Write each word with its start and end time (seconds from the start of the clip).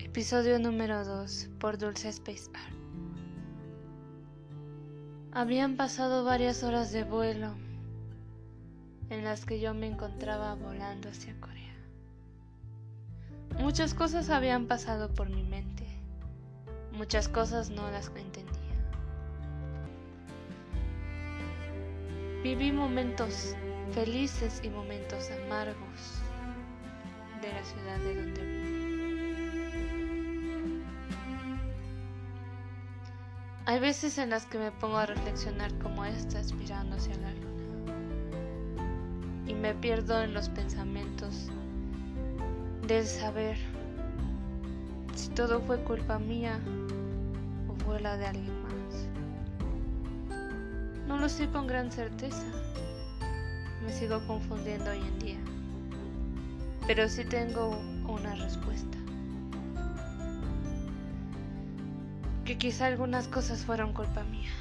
Episodio 0.00 0.58
número 0.58 1.02
2, 1.02 1.48
por 1.58 1.78
Dulce 1.78 2.10
Space. 2.10 2.50
Habían 5.32 5.78
pasado 5.78 6.24
varias 6.24 6.62
horas 6.62 6.92
de 6.92 7.02
vuelo 7.02 7.54
en 9.08 9.24
las 9.24 9.46
que 9.46 9.60
yo 9.60 9.72
me 9.72 9.86
encontraba 9.86 10.56
volando 10.56 11.08
hacia 11.08 11.34
Corea. 11.40 11.74
Muchas 13.58 13.94
cosas 13.94 14.28
habían 14.28 14.66
pasado 14.66 15.08
por 15.14 15.30
mi 15.30 15.42
mente, 15.42 15.86
muchas 16.92 17.30
cosas 17.30 17.70
no 17.70 17.90
las 17.90 18.08
entendía. 18.08 18.76
Viví 22.42 22.72
momentos 22.72 23.56
felices 23.94 24.60
y 24.62 24.68
momentos 24.68 25.30
amargos 25.46 26.20
de 27.40 27.52
la 27.54 27.64
ciudad 27.64 27.98
de 27.98 28.14
donde 28.14 28.44
vivo. 28.44 28.61
Hay 33.64 33.78
veces 33.78 34.18
en 34.18 34.30
las 34.30 34.44
que 34.46 34.58
me 34.58 34.72
pongo 34.72 34.96
a 34.96 35.06
reflexionar 35.06 35.72
como 35.78 36.04
estas 36.04 36.52
mirando 36.52 36.96
hacia 36.96 37.14
la 37.18 37.30
luna 37.30 37.52
y 39.46 39.54
me 39.54 39.72
pierdo 39.74 40.20
en 40.20 40.34
los 40.34 40.48
pensamientos 40.48 41.48
del 42.88 43.06
saber 43.06 43.56
si 45.14 45.28
todo 45.28 45.60
fue 45.60 45.78
culpa 45.84 46.18
mía 46.18 46.58
o 47.68 47.84
fue 47.84 48.00
la 48.00 48.16
de 48.16 48.26
alguien 48.26 48.62
más. 48.62 48.72
No 51.06 51.18
lo 51.18 51.28
sé 51.28 51.48
con 51.48 51.68
gran 51.68 51.92
certeza. 51.92 52.42
Me 53.84 53.92
sigo 53.92 54.26
confundiendo 54.26 54.90
hoy 54.90 54.98
en 54.98 55.18
día. 55.20 55.38
Pero 56.88 57.08
sí 57.08 57.24
tengo 57.24 57.78
una 58.08 58.34
respuesta. 58.34 59.01
Que 62.52 62.58
quizá 62.58 62.84
algunas 62.86 63.28
cosas 63.28 63.64
fueron 63.64 63.94
culpa 63.94 64.24
mía. 64.24 64.52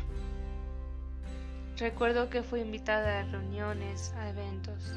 Recuerdo 1.75 2.29
que 2.29 2.41
fui 2.41 2.61
invitada 2.61 3.19
a 3.19 3.23
reuniones, 3.23 4.13
a 4.13 4.29
eventos, 4.29 4.93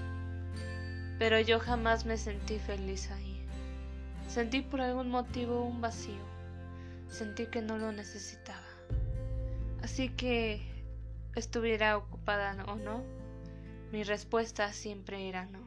pero 1.19 1.41
yo 1.41 1.59
jamás 1.59 2.06
me 2.06 2.17
sentí 2.17 2.61
feliz 2.61 3.11
ahí. 3.11 3.45
Sentí 4.28 4.62
por 4.62 4.81
algún 4.81 5.11
motivo 5.11 5.64
un 5.64 5.81
vacío, 5.81 6.23
sentí 7.09 7.47
que 7.47 7.62
no 7.62 7.78
lo 7.78 7.91
necesitaba. 7.91 8.62
Así 9.83 10.11
que, 10.11 10.62
estuviera 11.34 11.97
ocupada 11.97 12.64
o 12.69 12.77
no, 12.77 13.03
mi 13.91 14.05
respuesta 14.05 14.73
siempre 14.73 15.29
era 15.29 15.47
no. 15.47 15.67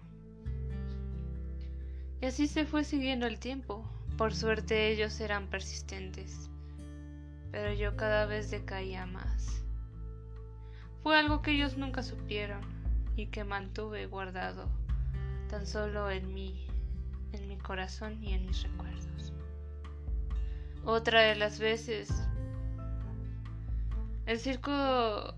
Y 2.21 2.27
así 2.27 2.47
se 2.47 2.65
fue 2.65 2.85
siguiendo 2.85 3.27
el 3.27 3.37
tiempo. 3.37 3.83
Por 4.17 4.33
suerte 4.33 4.87
ellos 4.87 5.19
eran 5.19 5.49
persistentes 5.49 6.49
pero 7.57 7.73
yo 7.73 7.97
cada 7.97 8.27
vez 8.27 8.51
decaía 8.51 9.07
más. 9.07 9.63
Fue 11.01 11.17
algo 11.17 11.41
que 11.41 11.53
ellos 11.53 11.75
nunca 11.75 12.03
supieron 12.03 12.61
y 13.15 13.31
que 13.31 13.43
mantuve 13.43 14.05
guardado 14.05 14.69
tan 15.49 15.65
solo 15.65 16.11
en 16.11 16.35
mí, 16.35 16.67
en 17.31 17.47
mi 17.47 17.57
corazón 17.57 18.23
y 18.23 18.33
en 18.33 18.45
mis 18.45 18.61
recuerdos. 18.61 19.33
Otra 20.85 21.21
de 21.21 21.33
las 21.33 21.57
veces, 21.57 22.11
el 24.27 24.39
circo 24.39 25.33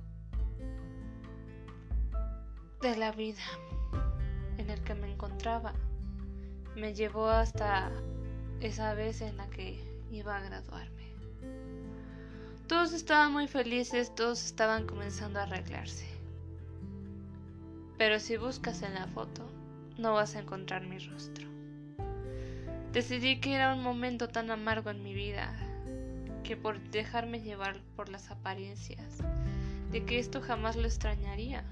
de 2.82 2.98
la 2.98 3.14
vida 3.14 3.44
en 4.58 4.70
el 4.70 4.82
que 4.82 4.94
me 4.94 5.10
encontraba 5.10 5.74
me 6.76 6.94
llevó 6.94 7.30
hasta 7.30 7.90
esa 8.60 8.94
vez 8.94 9.22
en 9.22 9.38
la 9.38 9.50
que 9.50 9.82
iba 10.12 10.36
a 10.36 10.42
graduarme. 10.42 10.99
Todos 12.70 12.94
estaban 12.94 13.34
muy 13.34 13.48
felices, 13.48 14.14
todos 14.14 14.46
estaban 14.46 14.86
comenzando 14.86 15.40
a 15.40 15.44
arreglarse. 15.44 16.06
Pero 17.98 18.20
si 18.20 18.38
buscas 18.38 18.84
en 18.84 18.94
la 18.94 19.08
foto, 19.08 19.50
no 19.98 20.14
vas 20.14 20.36
a 20.36 20.42
encontrar 20.42 20.86
mi 20.86 21.00
rostro. 21.00 21.48
Decidí 22.94 23.40
que 23.40 23.56
era 23.56 23.74
un 23.74 23.82
momento 23.82 24.28
tan 24.30 24.52
amargo 24.52 24.92
en 24.92 25.02
mi 25.02 25.16
vida 25.16 25.52
que 26.44 26.56
por 26.56 26.80
dejarme 26.92 27.42
llevar 27.42 27.82
por 27.96 28.10
las 28.10 28.30
apariencias 28.30 29.18
de 29.92 30.06
que 30.06 30.20
esto 30.20 30.40
jamás 30.40 30.76
lo 30.76 30.86
extrañaría, 30.86 31.64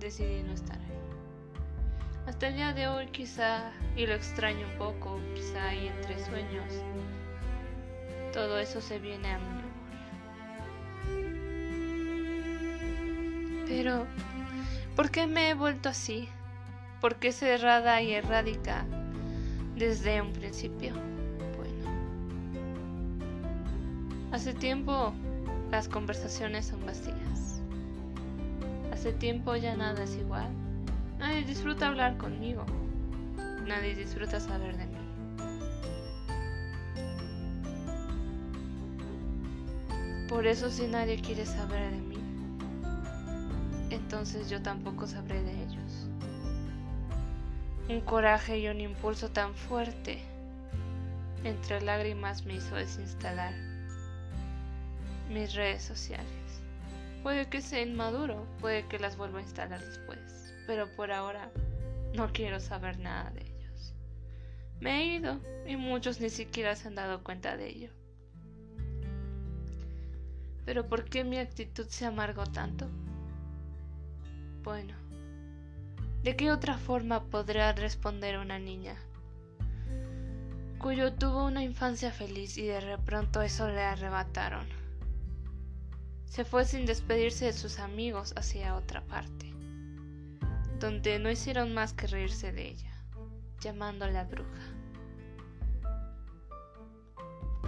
decidí 0.00 0.42
no 0.42 0.54
estar 0.54 0.78
ahí. 0.78 2.26
Hasta 2.26 2.48
el 2.48 2.54
día 2.54 2.72
de 2.72 2.88
hoy 2.88 3.08
quizá, 3.08 3.72
y 3.94 4.06
lo 4.06 4.14
extraño 4.14 4.66
un 4.72 4.78
poco, 4.78 5.20
quizá 5.34 5.68
ahí 5.68 5.86
entre 5.86 6.24
sueños, 6.24 6.72
todo 8.32 8.58
eso 8.58 8.80
se 8.80 8.98
viene 8.98 9.32
a 9.32 9.38
mí 9.38 9.57
Pero, 13.68 14.06
¿por 14.96 15.10
qué 15.10 15.26
me 15.26 15.50
he 15.50 15.54
vuelto 15.54 15.90
así? 15.90 16.28
¿Por 17.00 17.16
qué 17.16 17.32
cerrada 17.32 18.00
y 18.02 18.14
errática 18.14 18.86
desde 19.76 20.22
un 20.22 20.32
principio? 20.32 20.94
Bueno, 21.56 21.90
hace 24.32 24.54
tiempo 24.54 25.12
las 25.70 25.88
conversaciones 25.88 26.66
son 26.66 26.84
vacías. 26.86 27.60
Hace 28.92 29.12
tiempo 29.12 29.54
ya 29.54 29.76
nada 29.76 30.02
es 30.02 30.16
igual. 30.16 30.48
Nadie 31.18 31.44
disfruta 31.44 31.88
hablar 31.88 32.16
conmigo. 32.16 32.64
Nadie 33.66 33.94
disfruta 33.94 34.40
saber 34.40 34.76
de 34.78 34.86
mí. 34.86 34.98
Por 40.28 40.46
eso 40.46 40.70
si 40.70 40.86
nadie 40.86 41.20
quiere 41.20 41.46
saber 41.46 41.90
de 41.90 41.98
mí, 41.98 42.16
entonces 44.08 44.48
yo 44.48 44.62
tampoco 44.62 45.06
sabré 45.06 45.42
de 45.42 45.52
ellos. 45.64 46.08
Un 47.90 48.00
coraje 48.00 48.58
y 48.58 48.66
un 48.68 48.80
impulso 48.80 49.28
tan 49.30 49.54
fuerte 49.54 50.22
entre 51.44 51.82
lágrimas 51.82 52.46
me 52.46 52.54
hizo 52.54 52.74
desinstalar 52.74 53.52
mis 55.28 55.52
redes 55.52 55.82
sociales. 55.82 56.26
Puede 57.22 57.50
que 57.50 57.60
sea 57.60 57.82
inmaduro, 57.82 58.46
puede 58.62 58.86
que 58.86 58.98
las 58.98 59.18
vuelva 59.18 59.40
a 59.40 59.42
instalar 59.42 59.84
después, 59.84 60.54
pero 60.66 60.88
por 60.96 61.12
ahora 61.12 61.50
no 62.14 62.32
quiero 62.32 62.60
saber 62.60 62.98
nada 63.00 63.28
de 63.32 63.42
ellos. 63.42 63.94
Me 64.80 65.02
he 65.02 65.16
ido 65.16 65.38
y 65.66 65.76
muchos 65.76 66.18
ni 66.18 66.30
siquiera 66.30 66.74
se 66.76 66.88
han 66.88 66.94
dado 66.94 67.22
cuenta 67.22 67.58
de 67.58 67.68
ello. 67.68 67.90
Pero 70.64 70.88
¿por 70.88 71.04
qué 71.04 71.24
mi 71.24 71.36
actitud 71.36 71.86
se 71.88 72.06
amargó 72.06 72.44
tanto? 72.44 72.88
Bueno, 74.68 74.92
¿de 76.22 76.36
qué 76.36 76.52
otra 76.52 76.76
forma 76.76 77.24
podrá 77.30 77.72
responder 77.72 78.36
una 78.36 78.58
niña 78.58 78.96
cuyo 80.78 81.14
tuvo 81.14 81.46
una 81.46 81.62
infancia 81.62 82.12
feliz 82.12 82.58
y 82.58 82.66
de 82.66 82.98
pronto 82.98 83.40
eso 83.40 83.66
le 83.70 83.80
arrebataron? 83.80 84.68
Se 86.26 86.44
fue 86.44 86.66
sin 86.66 86.84
despedirse 86.84 87.46
de 87.46 87.54
sus 87.54 87.78
amigos 87.78 88.34
hacia 88.36 88.74
otra 88.74 89.00
parte, 89.06 89.54
donde 90.78 91.18
no 91.18 91.30
hicieron 91.30 91.72
más 91.72 91.94
que 91.94 92.06
reírse 92.06 92.52
de 92.52 92.68
ella, 92.68 92.92
llamándola 93.60 94.24
bruja, 94.24 94.66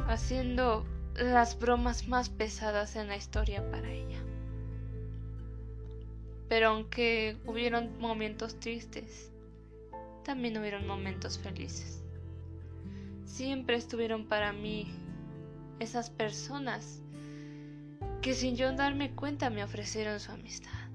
haciendo 0.06 0.84
las 1.15 1.59
bromas 1.59 2.09
más 2.09 2.28
pesadas 2.28 2.94
en 2.94 3.09
la 3.09 3.16
historia 3.16 3.71
para 3.71 3.91
ella. 3.91 4.20
Pero 6.50 6.71
aunque 6.71 7.36
hubieron 7.47 7.97
momentos 8.01 8.59
tristes, 8.59 9.30
también 10.25 10.59
hubieron 10.59 10.84
momentos 10.84 11.39
felices. 11.39 12.03
Siempre 13.25 13.77
estuvieron 13.77 14.27
para 14.27 14.53
mí 14.53 14.92
esas 15.78 16.10
personas 16.10 17.03
que 18.21 18.34
sin 18.34 18.57
yo 18.57 18.72
darme 18.72 19.13
cuenta 19.13 19.48
me 19.48 19.63
ofrecieron 19.63 20.19
su 20.19 20.33
amistad. 20.33 20.91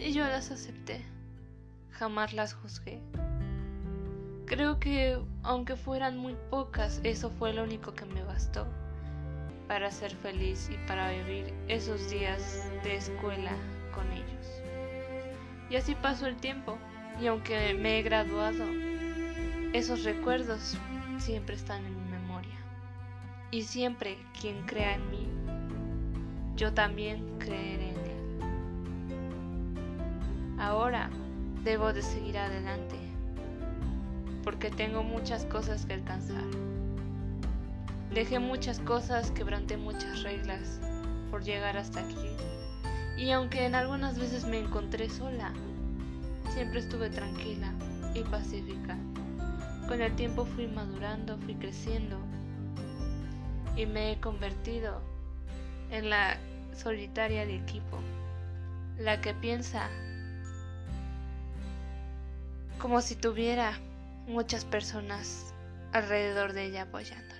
Y 0.00 0.12
yo 0.12 0.24
las 0.24 0.50
acepté. 0.50 1.04
Jamás 1.92 2.32
las 2.32 2.52
juzgué. 2.52 3.00
Creo 4.46 4.80
que 4.80 5.20
aunque 5.44 5.76
fueran 5.76 6.18
muy 6.18 6.34
pocas, 6.50 7.00
eso 7.04 7.30
fue 7.30 7.52
lo 7.52 7.62
único 7.62 7.94
que 7.94 8.06
me 8.06 8.24
bastó 8.24 8.66
para 9.68 9.92
ser 9.92 10.10
feliz 10.16 10.68
y 10.68 10.84
para 10.88 11.12
vivir 11.12 11.54
esos 11.68 12.10
días 12.10 12.68
de 12.82 12.96
escuela 12.96 13.56
con 13.92 14.10
ellos. 14.10 14.62
Y 15.70 15.76
así 15.76 15.94
pasó 15.94 16.26
el 16.26 16.36
tiempo, 16.36 16.76
y 17.20 17.26
aunque 17.28 17.74
me 17.74 17.98
he 17.98 18.02
graduado, 18.02 18.64
esos 19.72 20.04
recuerdos 20.04 20.76
siempre 21.18 21.54
están 21.54 21.84
en 21.84 21.96
mi 21.96 22.10
memoria. 22.10 22.56
Y 23.50 23.62
siempre 23.62 24.18
quien 24.40 24.62
crea 24.66 24.94
en 24.94 25.10
mí, 25.10 25.28
yo 26.56 26.72
también 26.74 27.38
creeré 27.38 27.90
en 27.90 27.96
él. 27.96 28.40
Ahora 30.58 31.10
debo 31.64 31.92
de 31.92 32.02
seguir 32.02 32.38
adelante. 32.38 32.96
porque 34.42 34.70
tengo 34.70 35.02
muchas 35.04 35.44
cosas 35.44 35.86
que 35.86 35.94
alcanzar. 35.94 36.42
Dejé 38.12 38.38
muchas 38.38 38.80
cosas, 38.80 39.30
quebranté 39.30 39.76
muchas 39.76 40.22
reglas 40.22 40.80
por 41.30 41.44
llegar 41.44 41.76
hasta 41.76 42.00
aquí. 42.00 42.28
Y 43.22 43.30
aunque 43.30 43.64
en 43.66 43.76
algunas 43.76 44.18
veces 44.18 44.44
me 44.46 44.58
encontré 44.58 45.08
sola, 45.08 45.52
siempre 46.52 46.80
estuve 46.80 47.08
tranquila 47.08 47.72
y 48.16 48.24
pacífica. 48.24 48.98
Con 49.86 50.02
el 50.02 50.12
tiempo 50.16 50.44
fui 50.44 50.66
madurando, 50.66 51.38
fui 51.38 51.54
creciendo 51.54 52.18
y 53.76 53.86
me 53.86 54.10
he 54.10 54.20
convertido 54.20 55.00
en 55.92 56.10
la 56.10 56.36
solitaria 56.74 57.46
de 57.46 57.54
equipo, 57.54 58.00
la 58.98 59.20
que 59.20 59.34
piensa 59.34 59.88
como 62.80 63.00
si 63.02 63.14
tuviera 63.14 63.78
muchas 64.26 64.64
personas 64.64 65.54
alrededor 65.92 66.54
de 66.54 66.64
ella 66.64 66.82
apoyándole. 66.82 67.31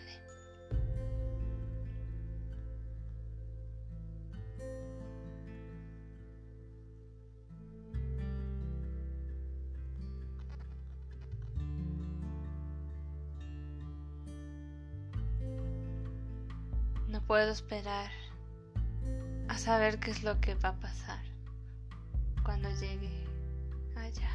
Puedo 17.26 17.50
esperar 17.50 18.10
a 19.48 19.58
saber 19.58 19.98
qué 19.98 20.10
es 20.10 20.22
lo 20.22 20.40
que 20.40 20.54
va 20.54 20.70
a 20.70 20.80
pasar 20.80 21.22
cuando 22.42 22.68
llegue 22.70 23.24
allá. 23.96 24.30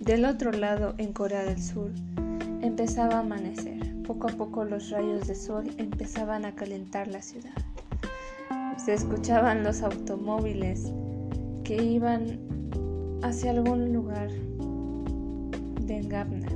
Del 0.00 0.26
otro 0.26 0.52
lado, 0.52 0.94
en 0.98 1.12
Corea 1.12 1.44
del 1.44 1.62
Sur, 1.62 1.90
empezaba 2.60 3.16
a 3.16 3.20
amanecer. 3.20 3.73
Poco 4.06 4.28
a 4.28 4.32
poco 4.32 4.64
los 4.64 4.90
rayos 4.90 5.26
de 5.26 5.34
sol 5.34 5.64
empezaban 5.78 6.44
a 6.44 6.54
calentar 6.54 7.08
la 7.08 7.22
ciudad. 7.22 7.54
Se 8.76 8.92
escuchaban 8.92 9.64
los 9.64 9.82
automóviles 9.82 10.92
que 11.64 11.82
iban 11.82 12.38
hacia 13.22 13.52
algún 13.52 13.94
lugar 13.94 14.30
de 15.80 16.02
Gabna. 16.02 16.48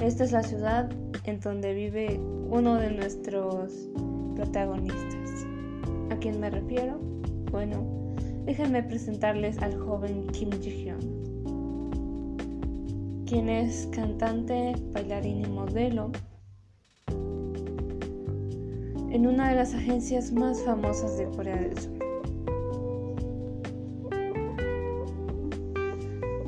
Esta 0.00 0.22
es 0.22 0.30
la 0.30 0.44
ciudad 0.44 0.88
en 1.24 1.40
donde 1.40 1.74
vive 1.74 2.20
uno 2.48 2.76
de 2.76 2.92
nuestros 2.92 3.72
protagonistas. 4.36 5.44
¿A 6.10 6.16
quién 6.16 6.38
me 6.38 6.50
refiero? 6.50 7.00
Bueno, 7.50 8.14
déjenme 8.44 8.84
presentarles 8.84 9.58
al 9.58 9.76
joven 9.76 10.28
Kim 10.28 10.50
Ji-hyun 10.50 11.19
quien 13.30 13.48
es 13.48 13.88
cantante, 13.92 14.74
bailarín 14.92 15.44
y 15.44 15.48
modelo 15.48 16.10
en 19.12 19.24
una 19.24 19.50
de 19.50 19.54
las 19.54 19.72
agencias 19.72 20.32
más 20.32 20.60
famosas 20.64 21.16
de 21.16 21.26
Corea 21.26 21.54
del 21.54 21.78
Sur. 21.78 21.92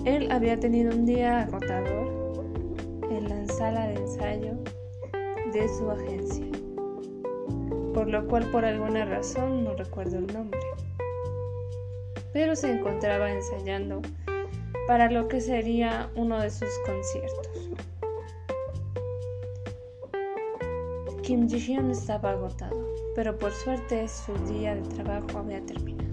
Él 0.04 0.32
había 0.32 0.58
tenido 0.58 0.92
un 0.92 1.06
día 1.06 1.42
agotador 1.42 2.44
en 3.10 3.28
la 3.28 3.46
sala 3.54 3.86
de 3.86 3.94
ensayo 3.94 4.54
de 5.52 5.68
su 5.68 5.88
agencia, 5.88 6.46
por 7.94 8.08
lo 8.08 8.26
cual 8.26 8.50
por 8.50 8.64
alguna 8.64 9.04
razón 9.04 9.62
no 9.62 9.76
recuerdo 9.76 10.18
el 10.18 10.26
nombre, 10.34 10.58
pero 12.32 12.56
se 12.56 12.72
encontraba 12.72 13.30
ensayando 13.30 14.02
para 14.86 15.10
lo 15.10 15.28
que 15.28 15.40
sería 15.40 16.10
uno 16.16 16.40
de 16.40 16.50
sus 16.50 16.68
conciertos. 16.84 17.48
Kim 21.22 21.48
Ji-hyun 21.48 21.90
estaba 21.90 22.32
agotado, 22.32 22.76
pero 23.14 23.38
por 23.38 23.52
suerte 23.52 24.08
su 24.08 24.32
día 24.52 24.74
de 24.74 24.82
trabajo 24.82 25.38
había 25.38 25.64
terminado. 25.64 26.10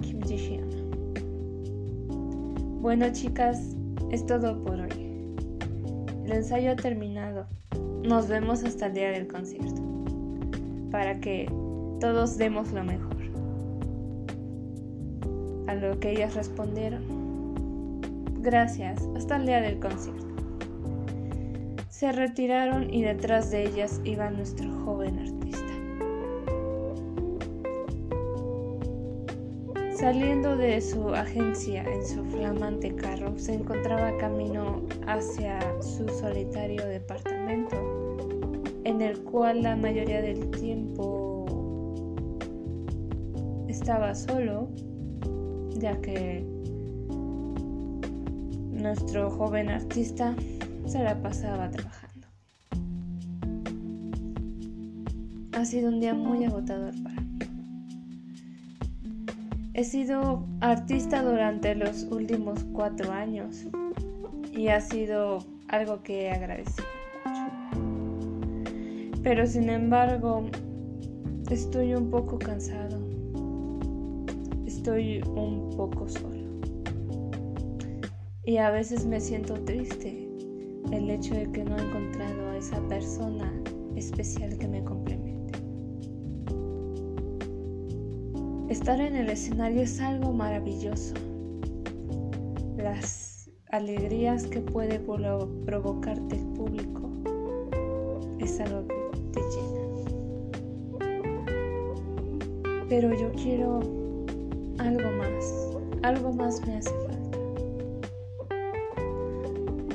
Kim 0.00 0.20
Ji-hyun. 0.22 0.84
Bueno, 2.80 3.06
chicas, 3.12 3.76
es 4.10 4.24
todo 4.26 4.62
por 4.62 4.80
hoy. 4.80 5.34
El 6.24 6.32
ensayo 6.32 6.72
ha 6.72 6.76
terminado. 6.76 7.46
Nos 8.02 8.28
vemos 8.28 8.62
hasta 8.62 8.86
el 8.86 8.94
día 8.94 9.10
del 9.10 9.26
concierto. 9.26 9.82
Para 10.90 11.20
que 11.20 11.46
todos 12.00 12.38
demos 12.38 12.70
lo 12.72 12.84
mejor 12.84 13.13
lo 15.74 15.98
que 16.00 16.12
ellas 16.12 16.34
respondieron. 16.34 17.02
Gracias, 18.40 19.02
hasta 19.16 19.36
el 19.36 19.46
día 19.46 19.60
del 19.60 19.78
concierto. 19.80 20.26
Se 21.88 22.12
retiraron 22.12 22.92
y 22.92 23.02
detrás 23.02 23.50
de 23.50 23.66
ellas 23.66 24.00
iba 24.04 24.28
nuestro 24.30 24.70
joven 24.84 25.18
artista. 25.18 25.64
Saliendo 29.96 30.56
de 30.56 30.80
su 30.82 31.08
agencia 31.14 31.82
en 31.84 32.06
su 32.06 32.22
flamante 32.24 32.94
carro, 32.94 33.38
se 33.38 33.54
encontraba 33.54 34.14
camino 34.18 34.82
hacia 35.06 35.58
su 35.80 36.06
solitario 36.08 36.84
departamento, 36.84 37.76
en 38.84 39.00
el 39.00 39.18
cual 39.20 39.62
la 39.62 39.76
mayoría 39.76 40.20
del 40.20 40.50
tiempo 40.50 41.46
estaba 43.68 44.14
solo 44.14 44.68
ya 45.74 46.00
que 46.00 46.44
nuestro 48.70 49.30
joven 49.30 49.70
artista 49.70 50.34
se 50.86 51.02
la 51.02 51.20
pasaba 51.20 51.70
trabajando. 51.70 52.26
Ha 55.52 55.64
sido 55.64 55.88
un 55.88 56.00
día 56.00 56.14
muy 56.14 56.44
agotador 56.44 56.94
para 57.02 57.20
mí. 57.20 57.38
He 59.72 59.84
sido 59.84 60.46
artista 60.60 61.22
durante 61.22 61.74
los 61.74 62.04
últimos 62.04 62.62
cuatro 62.72 63.10
años 63.12 63.64
y 64.52 64.68
ha 64.68 64.80
sido 64.80 65.38
algo 65.68 66.02
que 66.02 66.24
he 66.24 66.30
agradecido 66.30 66.86
mucho. 67.24 67.42
Pero 69.22 69.46
sin 69.46 69.68
embargo, 69.70 70.44
estoy 71.50 71.94
un 71.94 72.10
poco 72.10 72.38
cansado 72.38 72.93
estoy 74.84 75.22
un 75.34 75.70
poco 75.78 76.06
solo. 76.06 76.60
Y 78.44 78.58
a 78.58 78.70
veces 78.70 79.06
me 79.06 79.18
siento 79.18 79.54
triste 79.64 80.28
el 80.92 81.08
hecho 81.08 81.34
de 81.34 81.50
que 81.52 81.64
no 81.64 81.78
he 81.78 81.80
encontrado 81.80 82.50
a 82.50 82.58
esa 82.58 82.78
persona 82.86 83.50
especial 83.96 84.58
que 84.58 84.68
me 84.68 84.84
complemente. 84.84 85.58
Estar 88.68 89.00
en 89.00 89.16
el 89.16 89.30
escenario 89.30 89.80
es 89.80 89.98
algo 90.02 90.34
maravilloso. 90.34 91.14
Las 92.76 93.48
alegrías 93.70 94.46
que 94.46 94.60
puede 94.60 95.00
provocarte 95.00 96.36
el 96.36 96.46
público 96.48 97.10
es 98.38 98.60
algo 98.60 98.86
que 98.86 98.96
te 99.32 99.40
llena. 99.40 99.80
Pero 102.90 103.14
yo 103.18 103.32
quiero 103.32 104.03
algo 104.78 105.10
más, 105.10 105.68
algo 106.02 106.32
más 106.32 106.66
me 106.66 106.76
hace 106.76 106.90
falta. 106.90 107.38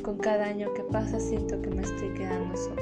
Con 0.02 0.18
cada 0.18 0.46
año 0.46 0.74
que 0.74 0.84
pasa 0.84 1.20
siento 1.20 1.62
que 1.62 1.70
me 1.70 1.82
estoy 1.82 2.14
quedando 2.14 2.56
sola. 2.58 2.82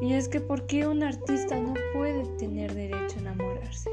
Y 0.00 0.14
es 0.14 0.28
que 0.28 0.40
¿por 0.40 0.66
qué 0.66 0.86
un 0.86 1.02
artista 1.02 1.58
no 1.58 1.74
puede 1.94 2.24
tener 2.36 2.74
derecho 2.74 3.16
a 3.18 3.20
enamorarse? 3.20 3.90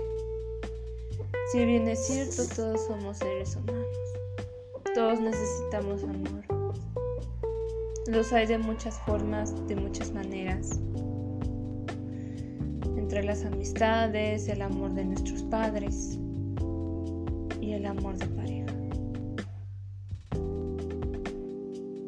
Si 1.52 1.64
bien 1.66 1.88
es 1.88 2.06
cierto, 2.06 2.44
todos 2.56 2.86
somos 2.86 3.18
seres 3.18 3.56
humanos. 3.56 3.98
Todos 4.96 5.20
necesitamos 5.20 6.04
amor. 6.04 6.44
Los 8.08 8.34
hay 8.34 8.48
de 8.48 8.58
muchas 8.58 9.00
formas, 9.02 9.68
de 9.68 9.76
muchas 9.76 10.12
maneras 10.12 10.80
entre 13.10 13.24
las 13.24 13.44
amistades, 13.44 14.48
el 14.50 14.62
amor 14.62 14.94
de 14.94 15.04
nuestros 15.04 15.42
padres 15.42 16.20
y 17.60 17.72
el 17.72 17.88
amor 17.88 18.16
de 18.20 18.28
pareja. 18.28 18.72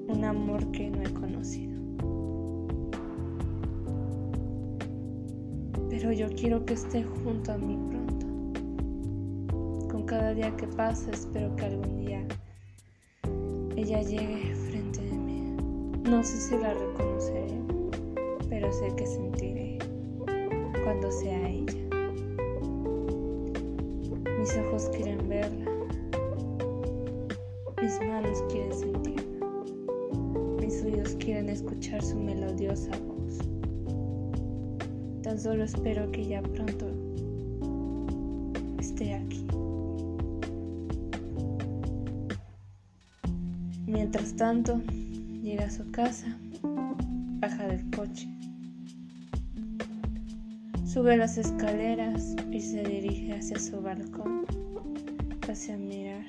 Un 0.08 0.24
amor 0.24 0.70
que 0.72 0.91
no 0.91 1.01
he 1.01 1.12
conocido. 1.12 1.81
Pero 5.89 6.12
yo 6.12 6.27
quiero 6.36 6.63
que 6.65 6.75
esté 6.75 7.03
junto 7.03 7.51
a 7.51 7.58
mí 7.58 7.79
pronto, 7.89 8.27
con 9.89 10.03
cada 10.05 10.36
día 10.36 10.55
que 10.55 10.67
pasa 10.67 11.10
espero 11.10 11.55
que 11.55 11.65
algún 11.65 11.98
día 11.98 12.24
ella 13.75 14.03
llegue 14.03 14.53
frente 14.70 15.01
de 15.01 15.17
mí. 15.17 15.55
No 16.03 16.24
sé 16.24 16.38
si 16.38 16.55
la 16.60 16.75
reconoceré, 16.75 17.60
pero 18.50 18.72
sé 18.72 18.96
que 18.96 19.08
sentiré 19.08 19.50
cuando 20.91 21.10
sea 21.10 21.50
ella. 21.50 21.74
Mis 24.38 24.57
ojos 24.57 24.89
quieren 24.93 25.29
verla, 25.29 25.71
mis 27.81 27.98
manos 28.01 28.43
quieren 28.51 28.74
sentirla, 28.74 29.55
mis 30.60 30.83
oídos 30.83 31.15
quieren 31.15 31.48
escuchar 31.48 32.03
su 32.03 32.19
melodiosa 32.19 32.91
voz. 33.07 33.38
Tan 35.21 35.39
solo 35.39 35.63
espero 35.63 36.12
que 36.12 36.27
ya 36.27 36.41
pronto 36.41 36.88
esté 38.77 39.13
aquí. 39.13 39.48
Mientras 43.88 44.36
tanto, 44.36 44.81
llega 45.41 45.67
a 45.67 45.71
su 45.71 45.89
casa, 45.91 46.38
baja 47.39 47.67
del 47.67 47.89
coche, 47.91 48.27
sube 50.91 51.15
las 51.15 51.38
escaleras 51.38 52.36
y 52.51 52.60
se 52.60 52.83
dirige 52.83 53.33
hacia 53.33 53.57
su 53.57 53.81
balcón, 53.81 54.45
hacia 55.48 55.77
mirar 55.77 56.25